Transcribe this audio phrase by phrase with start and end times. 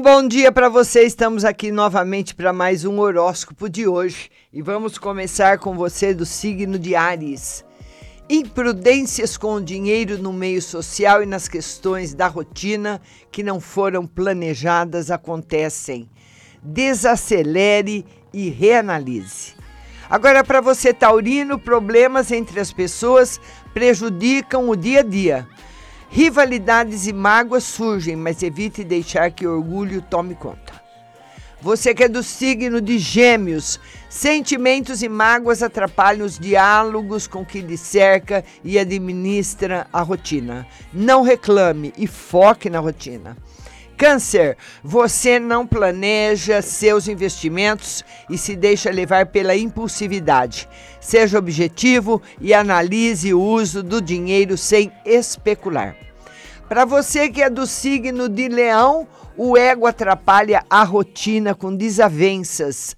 [0.00, 1.02] bom dia para você.
[1.04, 6.26] Estamos aqui novamente para mais um horóscopo de hoje e vamos começar com você do
[6.26, 7.64] signo de Ares.
[8.28, 13.00] Imprudências com o dinheiro no meio social e nas questões da rotina
[13.32, 16.10] que não foram planejadas acontecem.
[16.62, 18.04] Desacelere
[18.34, 19.54] e reanalise.
[20.10, 23.40] Agora, para você, Taurino, problemas entre as pessoas
[23.72, 25.48] prejudicam o dia a dia.
[26.08, 30.86] Rivalidades e mágoas surgem, mas evite deixar que orgulho tome conta.
[31.60, 37.60] Você que é do signo de Gêmeos, sentimentos e mágoas atrapalham os diálogos com que
[37.60, 40.66] lhe cerca e administra a rotina.
[40.92, 43.36] Não reclame e foque na rotina.
[43.96, 50.68] Câncer, você não planeja seus investimentos e se deixa levar pela impulsividade.
[51.00, 55.96] Seja objetivo e analise o uso do dinheiro sem especular.
[56.68, 62.96] Para você que é do signo de Leão, o ego atrapalha a rotina com desavenças.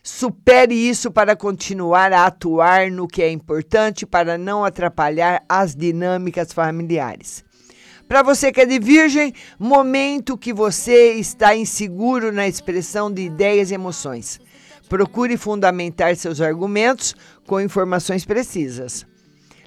[0.00, 6.52] Supere isso para continuar a atuar no que é importante para não atrapalhar as dinâmicas
[6.52, 7.45] familiares.
[8.08, 13.70] Para você que é de virgem, momento que você está inseguro na expressão de ideias
[13.70, 14.40] e emoções.
[14.88, 19.04] Procure fundamentar seus argumentos com informações precisas.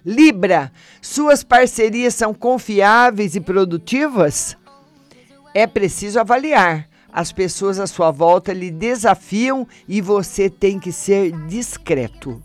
[0.06, 4.56] Libra, suas parcerias são confiáveis e produtivas?
[5.54, 6.88] É preciso avaliar.
[7.12, 12.42] As pessoas à sua volta lhe desafiam e você tem que ser discreto.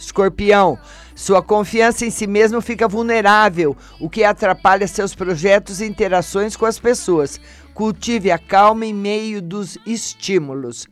[0.00, 0.78] Escorpião,
[1.14, 6.64] sua confiança em si mesmo fica vulnerável, o que atrapalha seus projetos e interações com
[6.64, 7.38] as pessoas.
[7.74, 10.88] Cultive a calma em meio dos estímulos.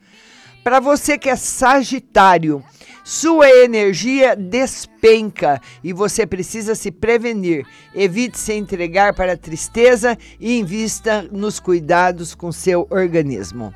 [0.62, 2.62] Para você que é Sagitário,
[3.02, 7.64] sua energia despenca e você precisa se prevenir.
[7.94, 13.72] Evite se entregar para a tristeza e invista nos cuidados com seu organismo.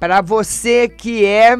[0.00, 1.56] Para você que é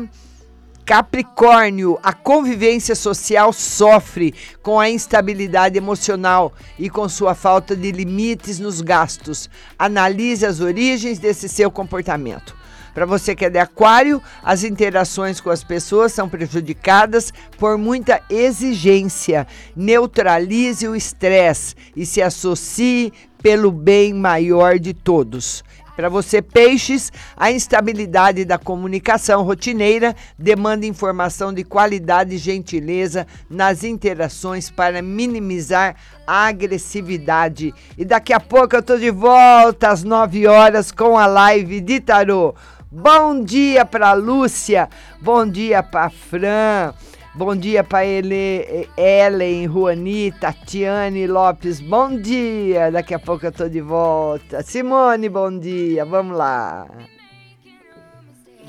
[0.90, 8.58] Capricórnio, a convivência social sofre com a instabilidade emocional e com sua falta de limites
[8.58, 9.48] nos gastos.
[9.78, 12.56] Analise as origens desse seu comportamento.
[12.92, 18.20] Para você que é de Aquário, as interações com as pessoas são prejudicadas por muita
[18.28, 19.46] exigência.
[19.76, 25.62] Neutralize o estresse e se associe pelo bem maior de todos.
[25.96, 33.84] Para você, peixes, a instabilidade da comunicação rotineira demanda informação de qualidade e gentileza nas
[33.84, 35.96] interações para minimizar
[36.26, 37.74] a agressividade.
[37.98, 42.00] E daqui a pouco eu estou de volta às 9 horas com a live de
[42.00, 42.54] tarô.
[42.90, 44.88] Bom dia para Lúcia,
[45.20, 46.92] bom dia para Fran.
[47.32, 51.80] Bom dia para Ellen, Ruani, Tatiane Lopes.
[51.80, 52.90] Bom dia.
[52.90, 54.62] Daqui a pouco eu tô de volta.
[54.62, 56.04] Simone, bom dia.
[56.04, 56.86] Vamos lá.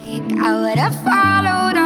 [0.05, 1.80] I would have followed